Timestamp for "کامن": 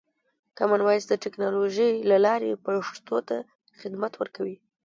0.57-0.81